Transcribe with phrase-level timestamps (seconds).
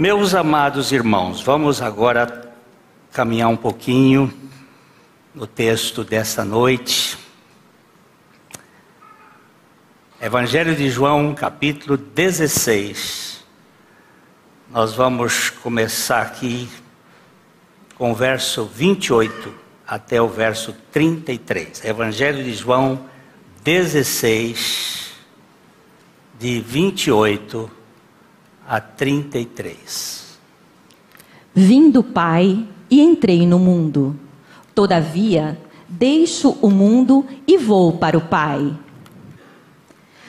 [0.00, 2.50] Meus amados irmãos, vamos agora
[3.12, 4.32] caminhar um pouquinho
[5.34, 7.18] no texto dessa noite.
[10.18, 13.44] Evangelho de João, capítulo 16.
[14.70, 16.66] Nós vamos começar aqui
[17.94, 19.54] com o verso 28
[19.86, 21.84] até o verso 33.
[21.84, 23.04] Evangelho de João
[23.62, 25.12] 16,
[26.38, 27.79] de 28
[28.70, 30.38] a 33.
[31.52, 34.16] Vim do Pai e entrei no mundo.
[34.72, 38.72] Todavia, deixo o mundo e vou para o Pai.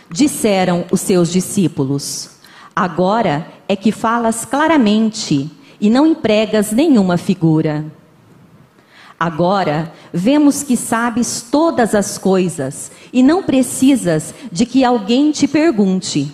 [0.10, 2.32] Disseram os seus discípulos:
[2.76, 7.86] Agora é que falas claramente e não empregas nenhuma figura.
[9.20, 16.32] Agora vemos que sabes todas as coisas e não precisas de que alguém te pergunte.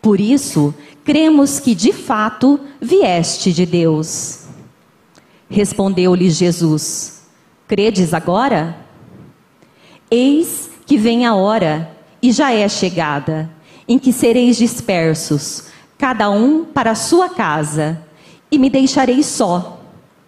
[0.00, 0.72] Por isso,
[1.08, 4.40] cremos que de fato vieste de Deus.
[5.48, 7.22] Respondeu-lhe Jesus:
[7.66, 8.76] Credes agora?
[10.10, 13.50] Eis que vem a hora, e já é chegada,
[13.88, 18.02] em que sereis dispersos, cada um para a sua casa,
[18.50, 19.80] e me deixareis só.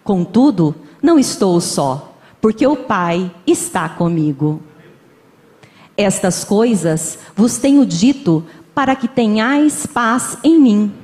[0.03, 4.59] Contudo, não estou só, porque o Pai está comigo.
[5.95, 10.95] Estas coisas vos tenho dito para que tenhais paz em mim.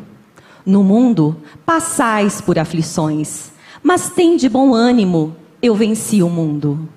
[0.65, 3.51] No mundo passais por aflições,
[3.81, 6.89] mas tende bom ânimo, eu venci o mundo.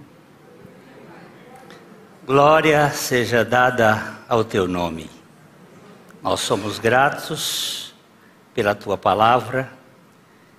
[2.27, 5.11] Glória seja dada ao teu nome.
[6.23, 7.95] Nós somos gratos
[8.55, 9.73] pela tua palavra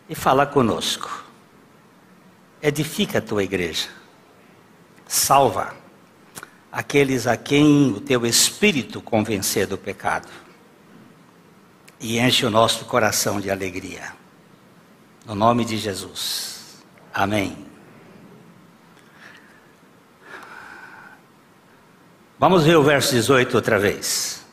[0.09, 1.23] e fala conosco.
[2.61, 3.89] Edifica a tua igreja.
[5.07, 5.80] Salva
[6.71, 10.29] aqueles a quem o teu espírito convencer do pecado.
[11.99, 14.13] E enche o nosso coração de alegria.
[15.25, 16.81] No nome de Jesus.
[17.13, 17.57] Amém.
[22.39, 24.43] Vamos ver o verso 18 outra vez.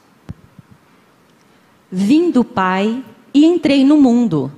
[1.90, 3.02] Vim do Pai
[3.32, 4.52] e entrei no mundo.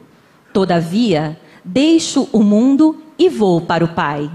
[0.53, 4.29] Todavia, deixo o mundo e vou para o Pai.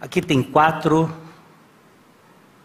[0.00, 1.12] Aqui tem quatro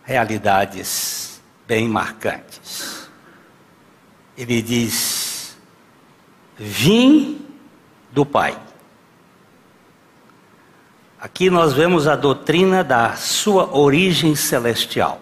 [0.09, 3.07] realidades bem marcantes.
[4.35, 5.55] Ele diz:
[6.57, 7.45] Vim
[8.11, 8.57] do Pai.
[11.19, 15.21] Aqui nós vemos a doutrina da sua origem celestial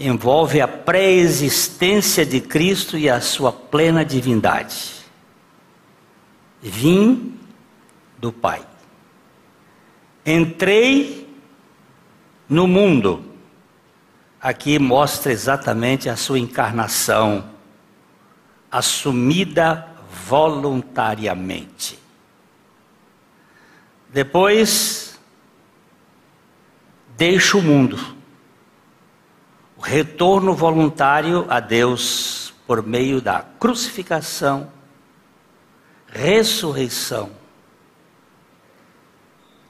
[0.00, 5.04] envolve a pré-existência de Cristo e a sua plena divindade.
[6.62, 7.38] Vim
[8.18, 8.62] do Pai.
[10.24, 11.19] Entrei
[12.50, 13.24] no mundo.
[14.40, 17.48] Aqui mostra exatamente a sua encarnação,
[18.70, 19.88] assumida
[20.26, 21.98] voluntariamente.
[24.12, 25.18] Depois,
[27.16, 28.20] deixa o mundo
[29.80, 34.70] o retorno voluntário a Deus por meio da crucificação,
[36.06, 37.30] ressurreição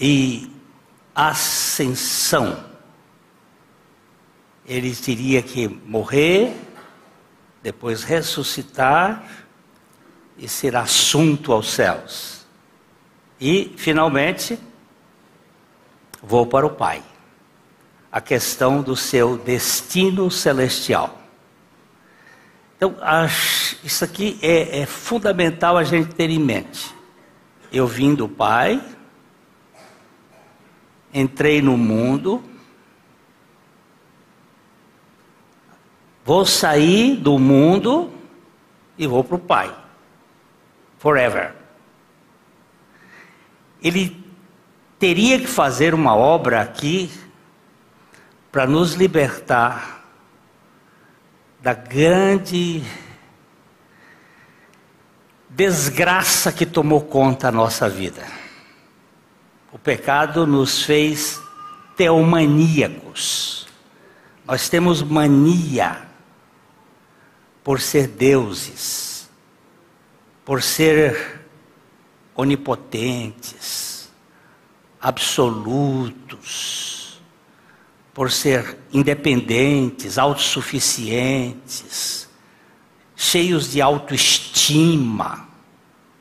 [0.00, 0.50] e
[1.14, 2.69] ascensão.
[4.70, 6.54] Ele teria que morrer,
[7.60, 9.28] depois ressuscitar
[10.38, 12.46] e ser assunto aos céus.
[13.40, 14.56] E, finalmente,
[16.22, 17.02] vou para o Pai
[18.12, 21.18] a questão do seu destino celestial.
[22.76, 22.94] Então,
[23.82, 26.94] isso aqui é, é fundamental a gente ter em mente.
[27.72, 28.80] Eu vim do Pai,
[31.12, 32.40] entrei no mundo,
[36.24, 38.12] vou sair do mundo
[38.96, 39.74] e vou para o Pai.
[40.98, 41.54] Forever.
[43.82, 44.22] Ele
[44.98, 47.10] teria que fazer uma obra aqui
[48.52, 50.04] para nos libertar
[51.60, 52.82] da grande
[55.48, 58.24] desgraça que tomou conta da nossa vida.
[59.72, 61.40] O pecado nos fez
[61.96, 63.66] teomaníacos.
[64.46, 66.09] Nós temos mania
[67.62, 69.30] por ser deuses,
[70.44, 71.46] por ser
[72.34, 74.10] onipotentes,
[75.00, 76.90] absolutos
[78.12, 82.28] por ser independentes, autossuficientes,
[83.16, 85.48] cheios de autoestima,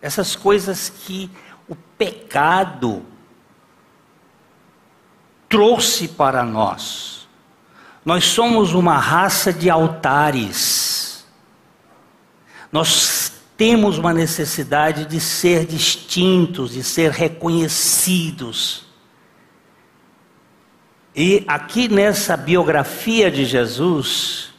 [0.02, 1.30] essas coisas que
[1.68, 3.06] o pecado
[5.50, 7.28] trouxe para nós.
[8.06, 10.89] Nós somos uma raça de altares.
[12.72, 18.86] Nós temos uma necessidade de ser distintos, de ser reconhecidos.
[21.16, 24.54] E aqui nessa biografia de Jesus,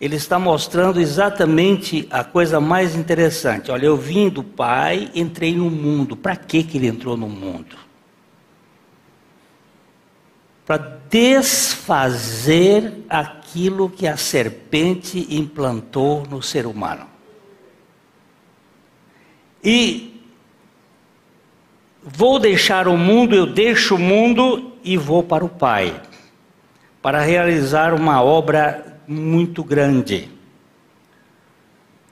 [0.00, 3.70] ele está mostrando exatamente a coisa mais interessante.
[3.70, 6.14] Olha, eu vim do Pai, entrei no mundo.
[6.14, 7.76] Para que que ele entrou no mundo?
[10.66, 17.13] Para desfazer aquilo que a serpente implantou no ser humano.
[19.64, 20.22] E
[22.02, 26.02] vou deixar o mundo, eu deixo o mundo e vou para o Pai,
[27.00, 30.28] para realizar uma obra muito grande.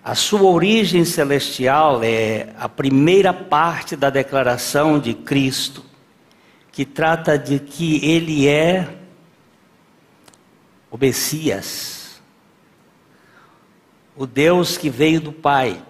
[0.02, 5.84] A sua origem celestial é a primeira parte da declaração de Cristo,
[6.72, 8.88] que trata de que ele é
[10.90, 12.20] o Messias,
[14.16, 15.82] o Deus que veio do Pai.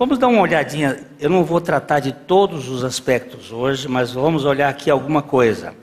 [0.00, 4.46] Vamos dar uma olhadinha, eu não vou tratar de todos os aspectos hoje, mas vamos
[4.46, 5.74] olhar aqui alguma coisa.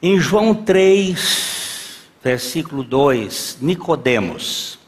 [0.00, 4.78] Em João 3, versículo 2, Nicodemos,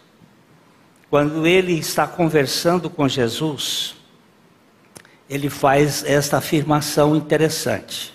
[1.10, 3.94] quando ele está conversando com Jesus,
[5.28, 8.14] ele faz esta afirmação interessante.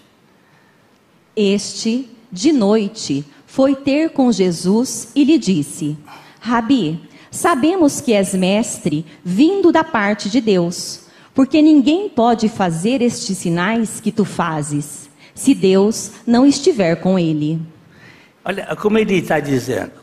[1.36, 5.96] Este, de noite, foi ter com Jesus e lhe disse:
[6.40, 13.38] Rabi, Sabemos que és mestre, vindo da parte de Deus, porque ninguém pode fazer estes
[13.38, 17.62] sinais que tu fazes, se Deus não estiver com ele.
[18.44, 19.94] Olha como ele está dizendo.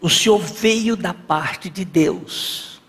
[0.00, 2.80] O Senhor veio da parte de Deus.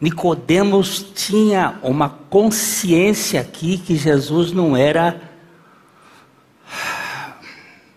[0.00, 5.31] Nicodemos tinha uma consciência aqui que Jesus não era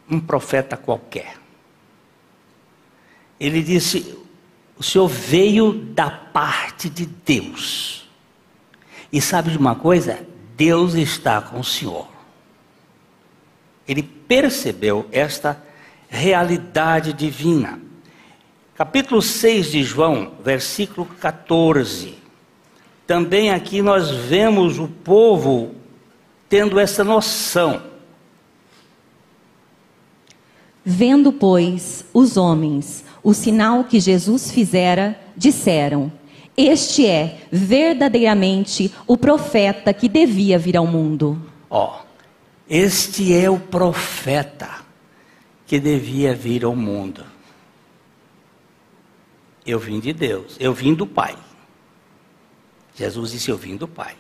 [0.10, 1.38] um profeta qualquer.
[3.40, 4.18] Ele disse:
[4.78, 8.08] O Senhor veio da parte de Deus.
[9.12, 10.26] E sabe de uma coisa?
[10.56, 12.08] Deus está com o Senhor.
[13.88, 15.62] Ele percebeu esta
[16.10, 17.80] realidade divina.
[18.76, 22.16] Capítulo 6 de João, versículo 14.
[23.08, 25.76] Também aqui nós vemos o povo
[26.50, 27.82] tendo essa noção
[30.86, 36.14] Vendo, pois, os homens o sinal que Jesus fizera, disseram:
[36.56, 41.42] Este é verdadeiramente o profeta que devia vir ao mundo.
[41.68, 42.06] Ó, oh,
[42.70, 44.86] este é o profeta
[45.66, 47.26] que devia vir ao mundo.
[49.66, 51.36] Eu vim de Deus, eu vim do Pai.
[52.94, 54.16] Jesus disse: Eu vim do Pai.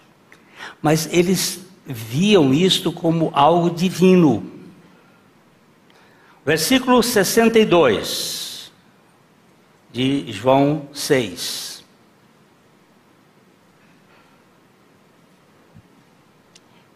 [0.81, 4.55] Mas eles viam isto como algo divino.
[6.45, 8.71] Versículo 62
[9.92, 11.83] de João 6.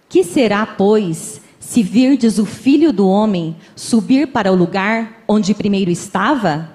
[0.07, 5.89] Que será, pois, se virdes o filho do homem subir para o lugar onde primeiro
[5.89, 6.69] estava?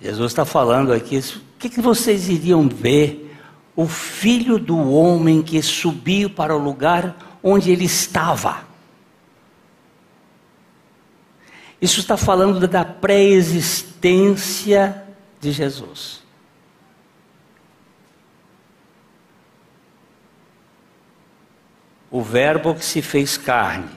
[0.00, 3.34] Jesus está falando aqui, o que, que vocês iriam ver?
[3.74, 8.73] O filho do homem que subiu para o lugar onde ele estava.
[11.80, 15.04] Isso está falando da pré-existência
[15.40, 16.24] de Jesus.
[22.10, 23.90] O Verbo que se fez carne,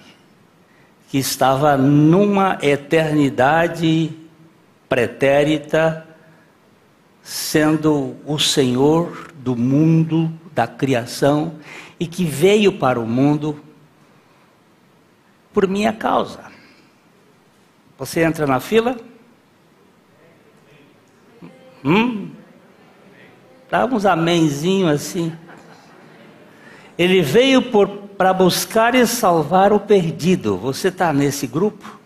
[1.10, 4.12] que estava numa eternidade
[4.89, 6.05] pretérita,
[7.22, 11.60] sendo o Senhor do mundo, da criação,
[12.00, 13.62] e que veio para o mundo
[15.53, 16.46] por minha causa.
[17.97, 18.95] Você entra na fila?
[21.83, 22.31] Hum?
[23.69, 25.35] Dá uns amenzinho assim.
[26.97, 27.61] Ele veio
[28.17, 30.57] para buscar e salvar o perdido.
[30.57, 31.99] Você está nesse grupo?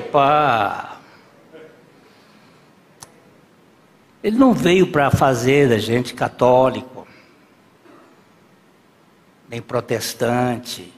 [0.00, 0.98] Opa!
[4.22, 7.06] Ele não veio para fazer da gente católico,
[9.48, 10.97] nem protestante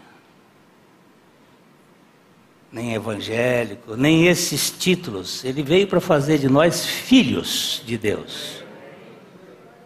[2.73, 5.45] nem evangélico, nem esses títulos.
[5.45, 8.63] Ele veio para fazer de nós filhos de Deus.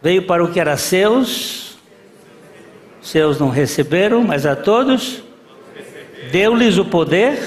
[0.02, 1.78] Veio para o que era seus,
[3.00, 5.22] seus não receberam, mas a todos
[6.30, 7.38] deu-lhes o poder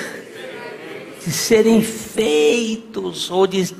[1.23, 3.75] de serem feitos, ou de,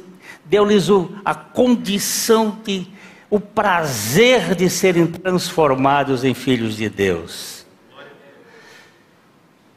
[0.45, 0.87] deu-lhes
[1.23, 2.87] a condição de
[3.29, 7.56] o prazer de serem transformados em filhos de Deus.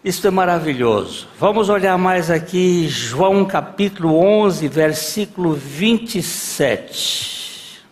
[0.02, 1.28] Isto é maravilhoso.
[1.38, 7.82] Vamos olhar mais aqui, João capítulo 11, versículo 27.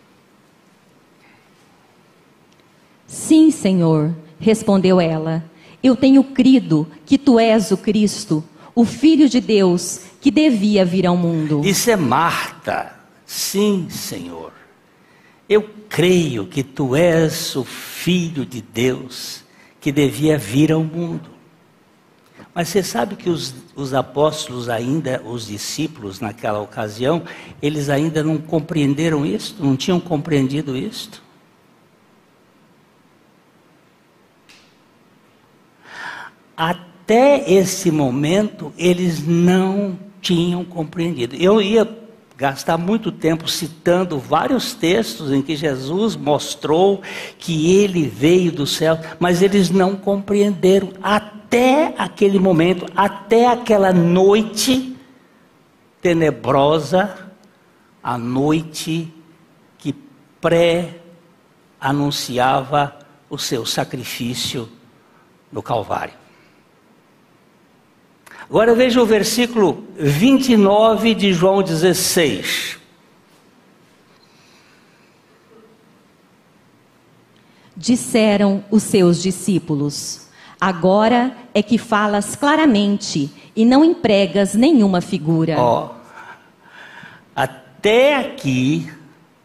[3.07, 5.45] Sim, Senhor, respondeu ela.
[5.83, 8.43] Eu tenho crido que tu és o Cristo,
[8.75, 11.61] o Filho de Deus, que devia vir ao mundo.
[11.63, 12.91] Isso é Marta.
[13.27, 14.53] Sim, Senhor.
[15.47, 19.45] Eu creio que tu és o Filho de Deus,
[19.79, 21.37] que devia vir ao mundo.
[22.59, 27.23] Mas você sabe que os, os apóstolos ainda, os discípulos naquela ocasião,
[27.63, 31.23] eles ainda não compreenderam isto, não tinham compreendido isto.
[36.57, 41.37] Até esse momento, eles não tinham compreendido.
[41.37, 41.89] Eu ia
[42.37, 47.03] gastar muito tempo citando vários textos em que Jesus mostrou
[47.39, 53.91] que ele veio do céu, mas eles não compreenderam até até aquele momento, até aquela
[53.91, 54.95] noite
[56.03, 57.33] tenebrosa,
[58.03, 59.11] a noite
[59.79, 59.95] que
[60.43, 62.99] pré-anunciava
[63.31, 64.69] o seu sacrifício
[65.51, 66.13] no Calvário.
[68.43, 72.77] Agora veja o versículo 29 de João 16.
[77.75, 80.28] Disseram os seus discípulos:
[80.61, 85.57] Agora é que falas claramente e não empregas nenhuma figura.
[87.35, 88.93] Até aqui,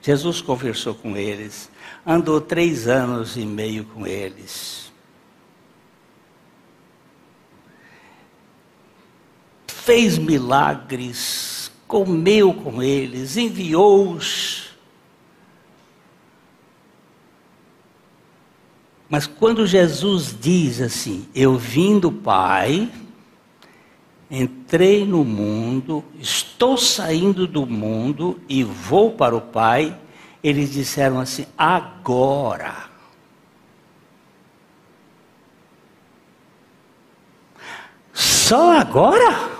[0.01, 1.69] Jesus conversou com eles,
[2.05, 4.91] andou três anos e meio com eles.
[9.67, 14.72] Fez milagres, comeu com eles, enviou-os
[19.09, 22.89] Mas quando Jesus diz assim: Eu vim do Pai,
[24.29, 29.95] entrei no mundo, estou saindo do mundo e vou para o Pai,
[30.43, 32.91] eles disseram assim: agora.
[38.13, 39.51] Só agora?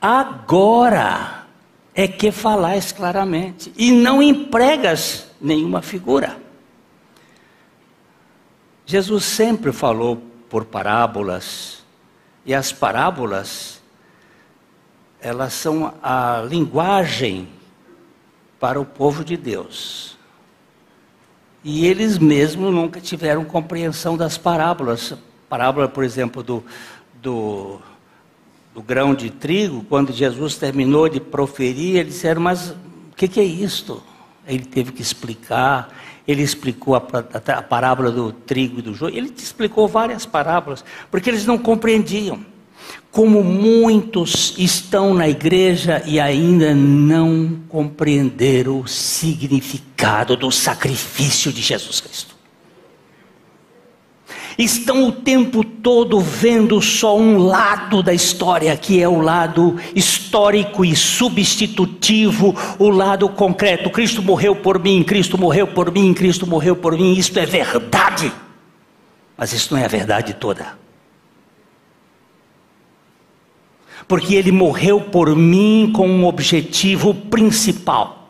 [0.00, 1.46] Agora
[1.94, 6.41] é que falais claramente e não empregas nenhuma figura.
[8.84, 11.82] Jesus sempre falou por parábolas,
[12.44, 13.80] e as parábolas,
[15.20, 17.48] elas são a linguagem
[18.58, 20.16] para o povo de Deus.
[21.64, 25.14] E eles mesmos nunca tiveram compreensão das parábolas.
[25.48, 26.64] Parábola, por exemplo, do,
[27.20, 27.80] do,
[28.74, 33.38] do grão de trigo, quando Jesus terminou de proferir, eles disseram, mas o que, que
[33.38, 34.02] é isto?
[34.46, 35.88] Ele teve que explicar,
[36.26, 40.84] ele explicou a, a, a parábola do trigo e do joio, ele explicou várias parábolas,
[41.10, 42.44] porque eles não compreendiam.
[43.10, 52.00] Como muitos estão na igreja e ainda não compreenderam o significado do sacrifício de Jesus
[52.00, 52.31] Cristo
[54.58, 60.84] estão o tempo todo vendo só um lado da história, que é o lado histórico
[60.84, 63.90] e substitutivo, o lado concreto.
[63.90, 67.14] Cristo morreu por mim, Cristo morreu por mim, Cristo morreu por mim.
[67.14, 68.32] Isto é verdade,
[69.36, 70.80] mas isso não é a verdade toda.
[74.06, 78.21] Porque ele morreu por mim com um objetivo principal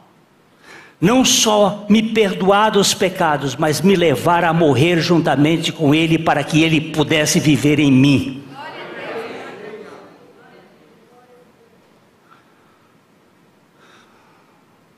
[1.02, 6.44] não só me perdoar dos pecados, mas me levar a morrer juntamente com Ele para
[6.44, 8.44] que Ele pudesse viver em mim.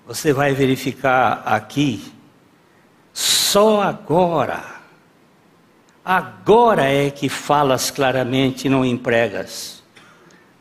[0.07, 2.13] Você vai verificar aqui,
[3.11, 4.63] só agora,
[6.05, 9.83] agora é que falas claramente e não empregas.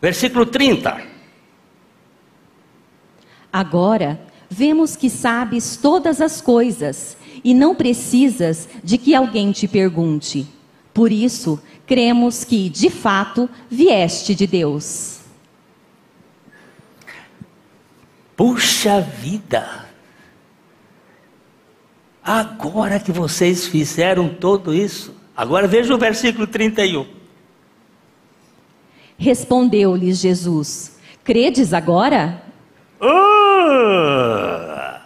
[0.02, 1.02] Versículo 30.
[3.52, 10.48] Agora vemos que sabes todas as coisas e não precisas de que alguém te pergunte.
[10.94, 15.20] Por isso, cremos que, de fato, vieste de Deus.
[18.38, 19.90] Puxa vida!
[22.24, 27.06] Agora que vocês fizeram tudo isso, agora veja o versículo 31.
[29.18, 32.43] Respondeu-lhes Jesus: Credes agora?
[33.04, 34.98] Uh,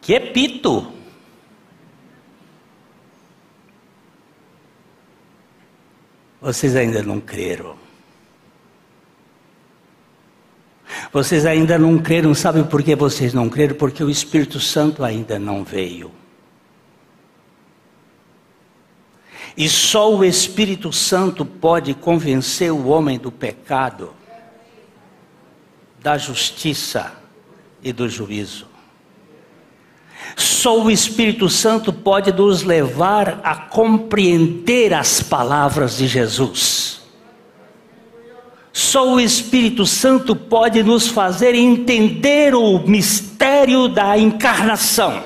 [0.00, 0.92] que pito!
[6.40, 7.76] Vocês ainda não creram.
[11.12, 13.74] Vocês ainda não creram, sabe por que vocês não creram?
[13.74, 16.12] Porque o Espírito Santo ainda não veio.
[19.56, 24.14] E só o Espírito Santo pode convencer o homem do pecado,
[26.00, 27.12] da justiça
[27.82, 28.66] e do juízo.
[30.36, 37.00] Só o Espírito Santo pode nos levar a compreender as palavras de Jesus.
[38.72, 45.24] Só o Espírito Santo pode nos fazer entender o mistério da encarnação.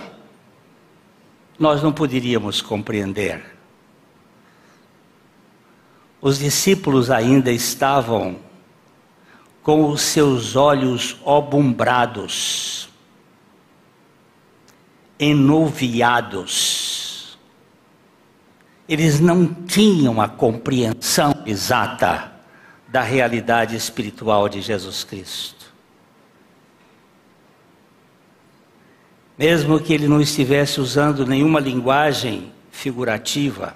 [1.59, 3.45] Nós não poderíamos compreender.
[6.21, 8.37] Os discípulos ainda estavam
[9.63, 12.91] com os seus olhos obumbrados,
[15.19, 17.39] enuviados.
[18.89, 22.33] Eles não tinham a compreensão exata
[22.89, 25.73] da realidade espiritual de Jesus Cristo.
[29.39, 33.75] Mesmo que ele não estivesse usando nenhuma linguagem figurativa,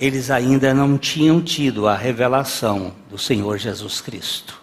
[0.00, 4.58] eles ainda não tinham tido a revelação do Senhor Jesus Cristo.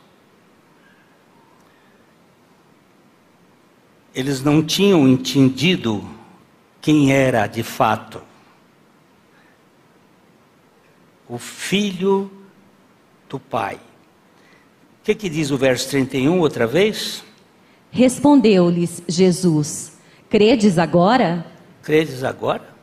[4.16, 6.04] Eles não tinham entendido
[6.82, 8.20] quem era de fato
[11.30, 12.32] o filho
[13.30, 13.76] do Pai.
[13.76, 17.24] O que, que diz o verso 31 outra vez?
[17.92, 21.46] Respondeu-lhes Jesus: Credes agora?
[21.84, 22.77] Credes agora?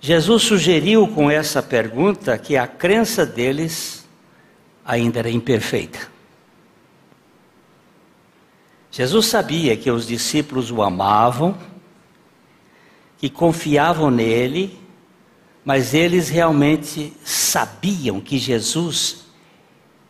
[0.00, 4.08] Jesus sugeriu com essa pergunta que a crença deles
[4.84, 6.10] ainda era imperfeita.
[8.90, 11.56] Jesus sabia que os discípulos o amavam,
[13.18, 14.80] que confiavam nele
[15.64, 19.26] mas eles realmente sabiam que Jesus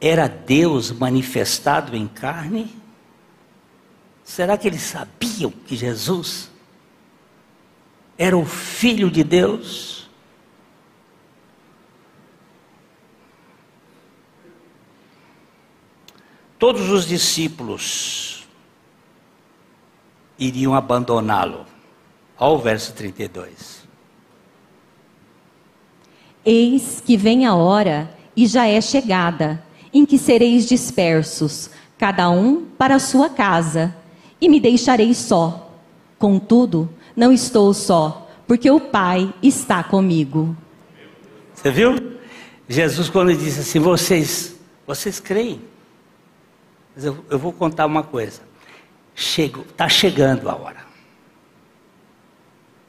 [0.01, 2.75] era Deus manifestado em carne?
[4.25, 6.51] Será que eles sabiam que Jesus
[8.21, 10.07] era o Filho de Deus?
[16.59, 18.47] Todos os discípulos
[20.39, 21.65] iriam abandoná-lo.
[22.39, 23.89] Olha o verso 32.
[26.45, 32.67] Eis que vem a hora, e já é chegada, em que sereis dispersos, cada um
[32.77, 33.97] para a sua casa,
[34.39, 35.75] e me deixareis só.
[36.19, 40.57] Contudo, não estou só, porque o Pai está comigo.
[41.55, 42.19] Você viu?
[42.69, 45.61] Jesus, quando disse assim: Vocês, vocês creem?
[46.95, 48.43] Mas eu, eu vou contar uma coisa.
[49.15, 50.87] Está chegando a hora.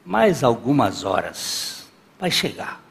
[0.04, 1.86] Mais algumas horas
[2.18, 2.82] vai chegar.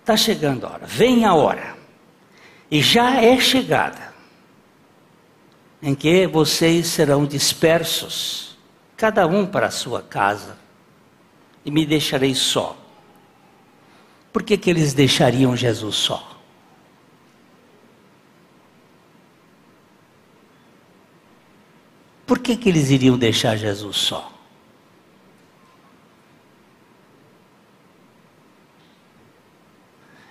[0.00, 1.76] Está chegando a hora, vem a hora,
[2.70, 4.12] e já é chegada,
[5.82, 8.49] em que vocês serão dispersos,
[9.00, 10.58] cada um para a sua casa,
[11.64, 12.76] e me deixarei só.
[14.30, 16.38] Por que, que eles deixariam Jesus só?
[22.26, 24.30] Por que, que eles iriam deixar Jesus só?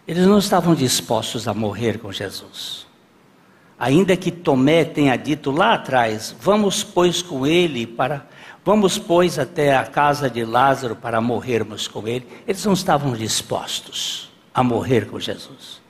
[0.07, 2.88] Eles não estavam dispostos a morrer com Jesus.
[3.79, 8.27] Ainda que Tomé tenha dito lá atrás: Vamos, pois, com ele para.
[8.65, 12.27] Vamos, pois, até a casa de Lázaro para morrermos com ele.
[12.45, 15.81] Eles não estavam dispostos a morrer com Jesus.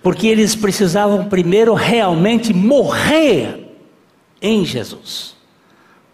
[0.00, 3.76] Porque eles precisavam primeiro realmente morrer
[4.40, 5.34] em Jesus,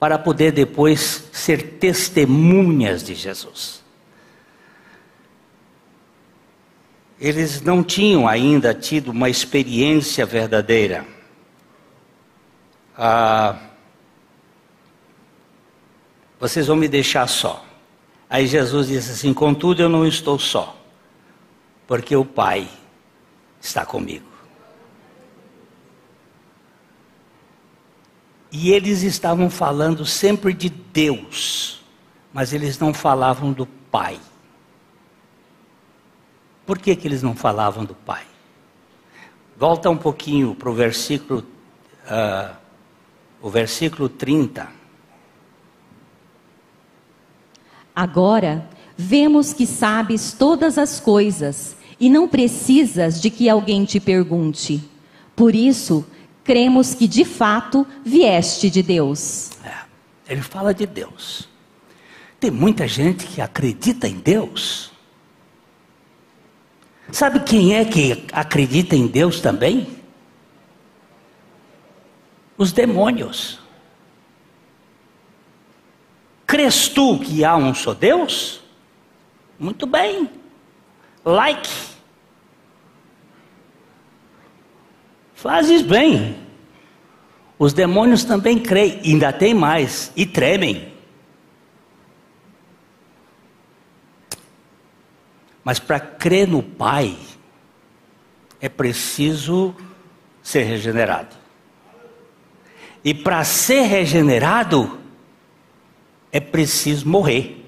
[0.00, 3.81] para poder depois ser testemunhas de Jesus.
[7.22, 11.06] Eles não tinham ainda tido uma experiência verdadeira.
[12.98, 13.60] Ah,
[16.40, 17.64] vocês vão me deixar só.
[18.28, 20.76] Aí Jesus disse assim: Contudo, eu não estou só,
[21.86, 22.68] porque o Pai
[23.60, 24.26] está comigo.
[28.50, 31.84] E eles estavam falando sempre de Deus,
[32.32, 34.18] mas eles não falavam do Pai.
[36.64, 38.24] Por que, que eles não falavam do Pai?
[39.56, 41.44] Volta um pouquinho para o versículo,
[42.06, 42.56] uh,
[43.40, 44.68] o versículo 30.
[47.94, 54.82] Agora, vemos que sabes todas as coisas e não precisas de que alguém te pergunte.
[55.36, 56.04] Por isso,
[56.42, 59.50] cremos que de fato vieste de Deus.
[59.64, 61.48] É, ele fala de Deus.
[62.40, 64.91] Tem muita gente que acredita em Deus,
[67.12, 69.86] Sabe quem é que acredita em Deus também?
[72.56, 73.60] Os demônios.
[76.46, 78.62] Crês tu que há um só Deus?
[79.58, 80.28] Muito bem.
[81.22, 81.68] Like.
[85.34, 86.36] Fazes bem.
[87.58, 90.91] Os demônios também creem, ainda tem mais, e tremem.
[95.64, 97.16] Mas para crer no Pai,
[98.60, 99.74] é preciso
[100.42, 101.36] ser regenerado.
[103.04, 104.98] E para ser regenerado,
[106.30, 107.64] é preciso morrer.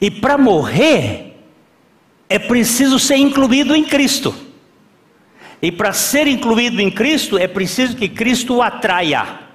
[0.00, 1.36] E para morrer,
[2.28, 4.34] é preciso ser incluído em Cristo.
[5.60, 9.47] E para ser incluído em Cristo, é preciso que Cristo o atraia.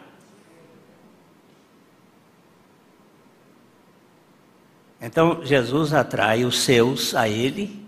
[5.06, 7.86] Então Jesus atrai os seus a ele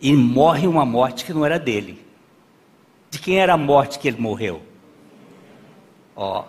[0.00, 2.02] e morre uma morte que não era dele.
[3.10, 4.62] De quem era a morte que ele morreu?
[6.16, 6.46] Ó.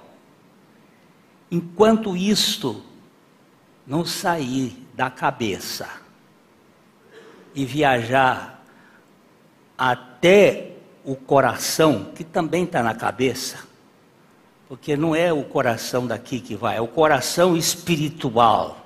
[1.51, 2.81] Enquanto isto
[3.85, 5.89] não sair da cabeça
[7.53, 8.63] e viajar
[9.77, 10.71] até
[11.03, 13.67] o coração, que também está na cabeça,
[14.69, 18.82] porque não é o coração daqui que vai, é o coração espiritual.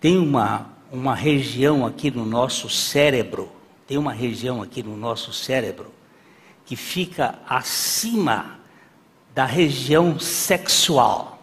[0.00, 3.50] Tem uma, uma região aqui no nosso cérebro,
[3.86, 5.92] tem uma região aqui no nosso cérebro
[6.64, 8.58] que fica acima
[9.34, 11.42] da região sexual.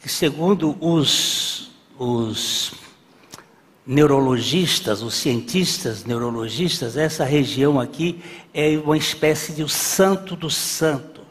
[0.00, 2.72] Que segundo os, os
[3.84, 8.22] neurologistas, os cientistas neurologistas, essa região aqui
[8.54, 11.24] é uma espécie de o santo dos santos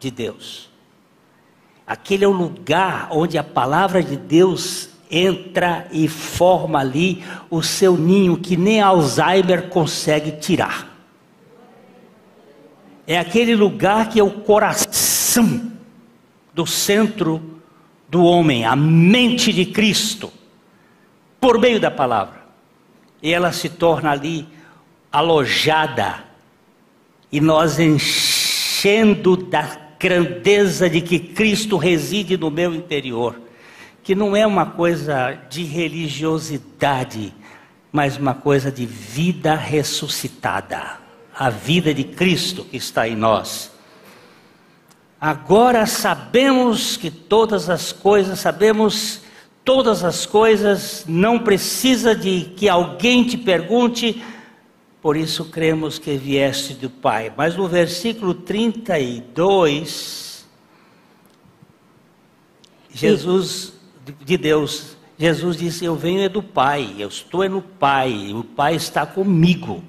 [0.00, 0.68] de Deus.
[1.86, 7.96] Aquele é o lugar onde a palavra de Deus entra e forma ali o seu
[7.96, 10.94] ninho que nem Alzheimer consegue tirar.
[13.06, 15.72] É aquele lugar que é o coração
[16.52, 17.60] do centro
[18.08, 20.32] do homem, a mente de Cristo,
[21.40, 22.46] por meio da palavra.
[23.22, 24.46] E ela se torna ali
[25.12, 26.24] alojada,
[27.30, 33.45] e nós enchendo da grandeza de que Cristo reside no meu interior
[34.06, 37.34] que não é uma coisa de religiosidade,
[37.90, 41.00] mas uma coisa de vida ressuscitada
[41.34, 43.72] a vida de Cristo que está em nós.
[45.20, 49.22] Agora sabemos que todas as coisas, sabemos
[49.64, 54.22] todas as coisas, não precisa de que alguém te pergunte,
[55.02, 57.32] por isso cremos que vieste do Pai.
[57.36, 60.46] Mas no versículo 32,
[62.94, 63.75] Jesus
[64.12, 64.96] de Deus.
[65.18, 69.06] Jesus disse: Eu venho é do Pai, eu estou é no Pai, o Pai está
[69.06, 69.82] comigo.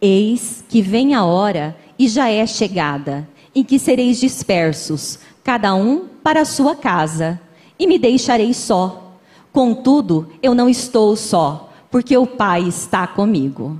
[0.00, 6.06] Eis que vem a hora e já é chegada, em que sereis dispersos, cada um
[6.22, 7.40] para a sua casa,
[7.78, 9.18] e me deixarei só.
[9.52, 13.78] Contudo, eu não estou só, porque o Pai está comigo.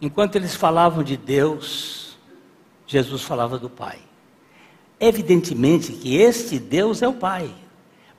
[0.00, 2.18] Enquanto eles falavam de Deus,
[2.86, 4.11] Jesus falava do Pai.
[5.02, 7.50] Evidentemente que este Deus é o Pai.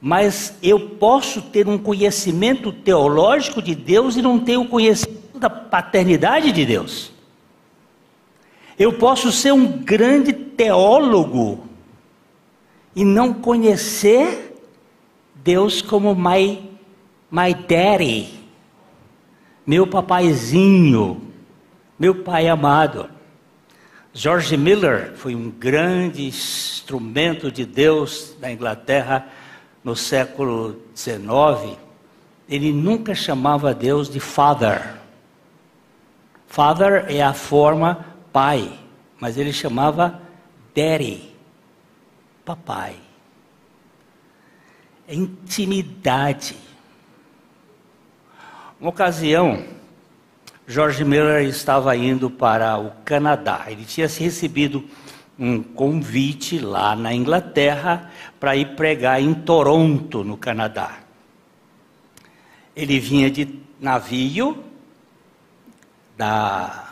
[0.01, 5.49] Mas eu posso ter um conhecimento teológico de Deus e não ter o conhecimento da
[5.49, 7.13] paternidade de Deus.
[8.77, 11.63] Eu posso ser um grande teólogo
[12.93, 14.61] e não conhecer
[15.35, 16.69] Deus como my,
[17.31, 18.27] my daddy,
[19.65, 21.21] meu papaizinho,
[21.97, 23.12] meu pai amado.
[24.15, 29.27] George Miller foi um grande instrumento de Deus na Inglaterra
[29.83, 31.79] no século XIX.
[32.47, 34.97] Ele nunca chamava Deus de Father.
[36.45, 38.71] Father é a forma pai,
[39.19, 40.21] mas ele chamava
[40.75, 41.33] Daddy,
[42.45, 42.95] papai.
[45.07, 46.55] É intimidade.
[48.79, 49.65] Uma ocasião,
[50.65, 53.65] George Miller estava indo para o Canadá.
[53.67, 54.83] Ele tinha recebido
[55.37, 60.99] um convite lá na Inglaterra para ir pregar em Toronto, no Canadá.
[62.75, 64.63] Ele vinha de navio
[66.17, 66.87] da,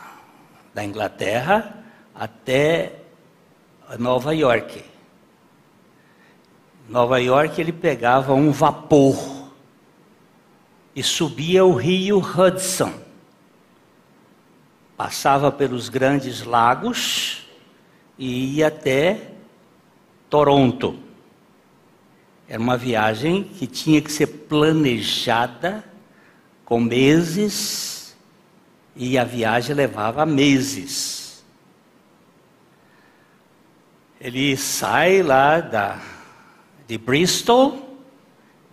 [0.74, 1.82] da Inglaterra
[2.14, 2.96] até
[3.98, 4.84] Nova York.
[6.90, 9.50] Nova York ele pegava um vapor
[10.94, 13.11] e subia o rio Hudson
[15.02, 17.44] passava pelos grandes lagos
[18.16, 19.32] e ia até
[20.30, 20.96] Toronto.
[22.48, 25.82] Era uma viagem que tinha que ser planejada
[26.64, 28.16] com meses
[28.94, 31.42] e a viagem levava meses.
[34.20, 36.00] Ele sai lá da,
[36.86, 37.98] de Bristol,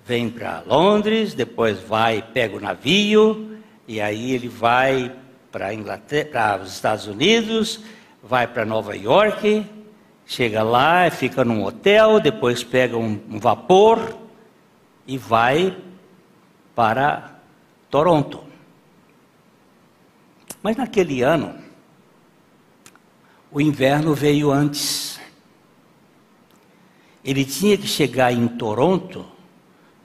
[0.05, 5.11] vem para Londres, depois vai, pega o navio, e aí ele vai
[5.51, 5.73] para
[6.61, 7.81] os Estados Unidos,
[8.23, 9.65] vai para Nova York,
[10.25, 14.17] chega lá, fica num hotel, depois pega um, um vapor
[15.07, 15.75] e vai
[16.75, 17.39] para
[17.89, 18.43] Toronto.
[20.61, 21.55] Mas naquele ano,
[23.51, 25.19] o inverno veio antes.
[27.23, 29.25] Ele tinha que chegar em Toronto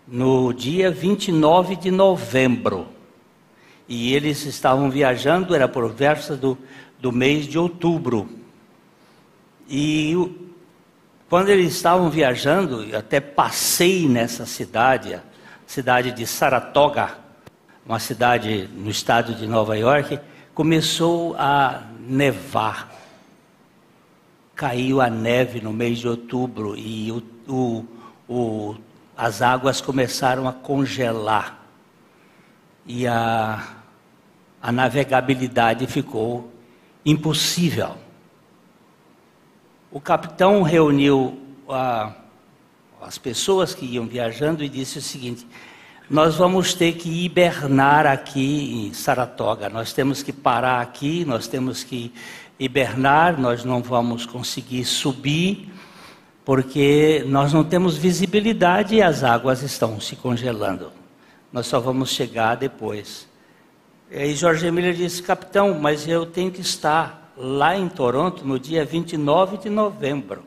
[0.06, 2.93] no dia 29 de novembro.
[3.88, 6.56] E eles estavam viajando, era por versa do,
[6.98, 8.28] do mês de outubro.
[9.68, 10.14] E
[11.28, 15.22] quando eles estavam viajando, eu até passei nessa cidade, a
[15.66, 17.18] cidade de Saratoga,
[17.84, 20.18] uma cidade no estado de Nova York,
[20.54, 22.90] começou a nevar.
[24.54, 27.84] Caiu a neve no mês de outubro e o, o,
[28.28, 28.76] o,
[29.16, 31.63] as águas começaram a congelar.
[32.86, 33.66] E a,
[34.62, 36.52] a navegabilidade ficou
[37.04, 37.96] impossível.
[39.90, 42.12] O capitão reuniu a,
[43.00, 45.46] as pessoas que iam viajando e disse o seguinte:
[46.08, 49.68] nós vamos ter que hibernar aqui em Saratoga.
[49.68, 52.12] Nós temos que parar aqui, nós temos que
[52.58, 55.72] hibernar, nós não vamos conseguir subir,
[56.44, 61.03] porque nós não temos visibilidade e as águas estão se congelando.
[61.54, 63.28] Nós só vamos chegar depois.
[64.10, 68.58] E aí Jorge Miller disse, capitão, mas eu tenho que estar lá em Toronto no
[68.58, 70.42] dia 29 de novembro.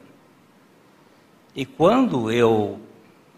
[1.55, 2.77] E quando eu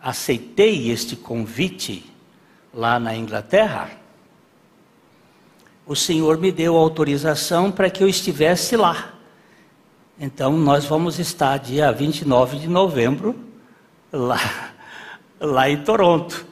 [0.01, 2.11] aceitei este convite
[2.73, 3.91] lá na Inglaterra,
[5.85, 9.13] o Senhor me deu autorização para que eu estivesse lá.
[10.19, 13.39] Então nós vamos estar dia 29 de novembro
[14.11, 14.39] lá,
[15.39, 16.48] lá em Toronto.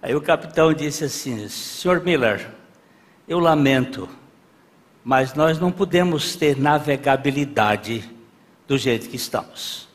[0.00, 2.48] Aí o capitão disse assim: Senhor Miller,
[3.26, 4.08] eu lamento,
[5.02, 8.08] mas nós não podemos ter navegabilidade
[8.66, 9.88] do jeito que estamos.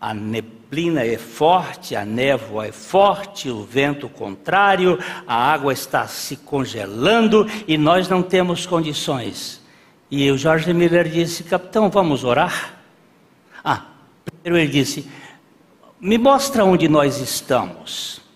[0.00, 6.36] A neblina é forte, a névoa é forte, o vento contrário, a água está se
[6.36, 9.60] congelando e nós não temos condições.
[10.08, 12.78] E o Jorge Miller disse: Capitão, vamos orar?
[13.64, 13.86] Ah,
[14.24, 15.10] primeiro ele disse:
[16.00, 18.27] Me mostra onde nós estamos.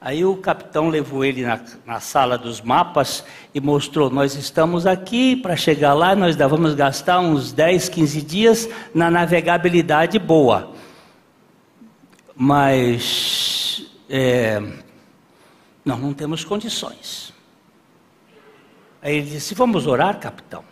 [0.00, 3.22] Aí o capitão levou ele na, na, sala dos mapas
[3.54, 8.68] e mostrou: nós estamos aqui, para chegar lá nós vamos gastar uns 10, 15 dias
[8.94, 10.72] na navegabilidade boa.
[12.34, 14.58] Mas é,
[15.84, 17.34] nós não temos condições.
[19.02, 20.64] Aí ele disse: Vamos orar, capitão.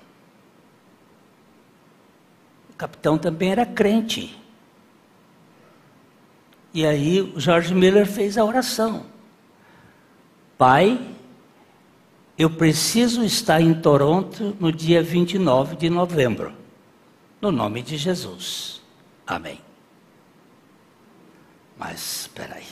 [2.71, 4.39] O capitão também era crente.
[6.73, 9.18] E aí Jorge Miller fez a oração.
[10.59, 11.01] Pai,
[12.37, 16.53] eu preciso estar em Toronto no dia 29 de novembro.
[17.41, 18.83] No nome de Jesus.
[19.25, 19.61] Amém.
[21.79, 22.67] Mas espera aí.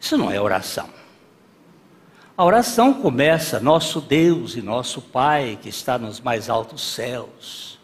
[0.00, 0.88] Isso não é oração.
[2.36, 7.78] A oração começa, nosso Deus e nosso Pai que está nos mais altos céus.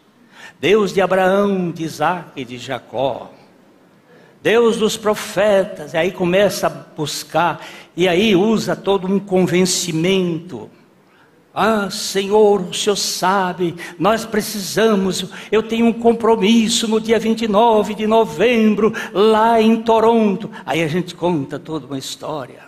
[0.59, 3.31] Deus de Abraão, de Isaac e de Jacó.
[4.43, 10.69] Deus dos profetas, e aí começa a buscar, e aí usa todo um convencimento.
[11.53, 18.07] Ah, Senhor, o Senhor sabe, nós precisamos, eu tenho um compromisso no dia 29 de
[18.07, 20.49] novembro, lá em Toronto.
[20.65, 22.63] Aí a gente conta toda uma história.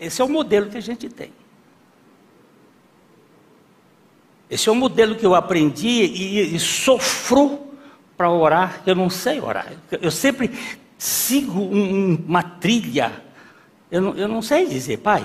[0.00, 1.32] Esse é o modelo que a gente tem.
[4.48, 7.66] Esse é o modelo que eu aprendi e, e sofro
[8.16, 9.72] para orar, eu não sei orar.
[9.90, 10.50] Eu sempre
[10.98, 13.12] sigo um, uma trilha.
[13.90, 15.24] Eu não, eu não sei dizer, pai.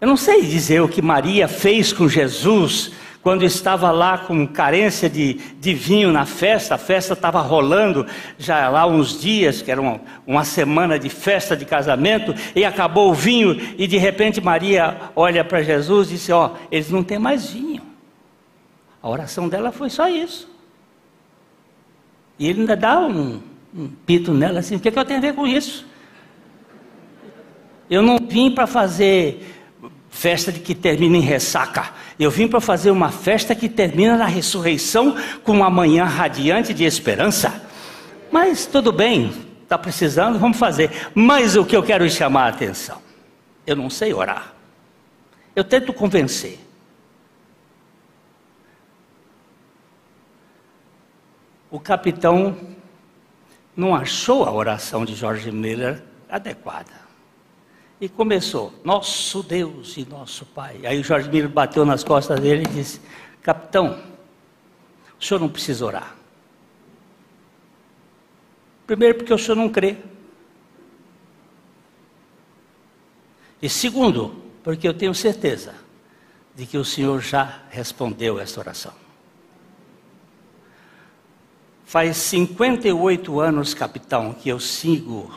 [0.00, 5.10] Eu não sei dizer o que Maria fez com Jesus quando estava lá com carência
[5.10, 6.76] de, de vinho na festa.
[6.76, 8.06] A festa estava rolando
[8.38, 13.10] já lá uns dias, que era uma, uma semana de festa de casamento, e acabou
[13.10, 13.60] o vinho.
[13.76, 17.50] E de repente Maria olha para Jesus e disse: Ó, oh, eles não têm mais
[17.50, 17.82] vinho.
[19.02, 20.48] A oração dela foi só isso.
[22.38, 23.42] E ele ainda dá um,
[23.74, 25.86] um pito nela assim: o que, é que eu tenho a ver com isso?
[27.88, 29.56] Eu não vim para fazer
[30.10, 31.92] festa que termina em ressaca.
[32.18, 36.84] Eu vim para fazer uma festa que termina na ressurreição com uma manhã radiante de
[36.84, 37.62] esperança.
[38.30, 40.90] Mas tudo bem, está precisando, vamos fazer.
[41.14, 43.00] Mas o que eu quero chamar a atenção,
[43.66, 44.52] eu não sei orar.
[45.56, 46.68] Eu tento convencer.
[51.70, 52.56] o capitão
[53.78, 56.90] não achou a oração de George Miller adequada.
[58.00, 60.80] E começou, nosso Deus e nosso Pai.
[60.84, 63.00] Aí o Jorge Miller bateu nas costas dele e disse:
[63.40, 64.02] Capitão,
[65.18, 66.16] o senhor não precisa orar.
[68.84, 69.96] Primeiro, porque o senhor não crê.
[73.62, 75.74] E segundo, porque eu tenho certeza
[76.54, 79.07] de que o senhor já respondeu esta oração.
[81.88, 85.32] Faz 58 anos, capitão, que eu sigo